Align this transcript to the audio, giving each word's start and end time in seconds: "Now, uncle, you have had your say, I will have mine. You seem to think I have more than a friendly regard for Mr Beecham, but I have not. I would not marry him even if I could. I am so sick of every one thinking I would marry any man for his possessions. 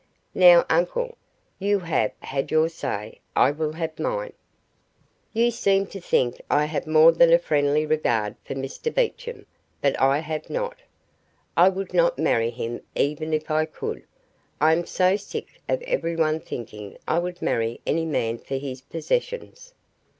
"Now, 0.33 0.65
uncle, 0.67 1.15
you 1.59 1.77
have 1.81 2.11
had 2.21 2.49
your 2.49 2.69
say, 2.69 3.19
I 3.35 3.51
will 3.51 3.73
have 3.73 3.99
mine. 3.99 4.33
You 5.31 5.51
seem 5.51 5.85
to 5.93 6.01
think 6.01 6.41
I 6.49 6.65
have 6.65 6.87
more 6.87 7.11
than 7.11 7.31
a 7.31 7.37
friendly 7.37 7.85
regard 7.85 8.33
for 8.43 8.55
Mr 8.55 8.91
Beecham, 8.91 9.45
but 9.79 10.01
I 10.01 10.17
have 10.17 10.49
not. 10.49 10.77
I 11.55 11.69
would 11.69 11.93
not 11.93 12.17
marry 12.17 12.49
him 12.49 12.81
even 12.95 13.31
if 13.31 13.51
I 13.51 13.65
could. 13.65 14.03
I 14.59 14.73
am 14.73 14.87
so 14.87 15.17
sick 15.17 15.61
of 15.69 15.83
every 15.83 16.15
one 16.15 16.39
thinking 16.39 16.97
I 17.07 17.19
would 17.19 17.39
marry 17.39 17.79
any 17.85 18.07
man 18.07 18.39
for 18.39 18.55
his 18.55 18.81
possessions. 18.81 19.75